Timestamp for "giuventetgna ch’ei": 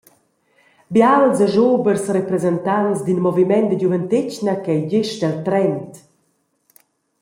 3.81-4.81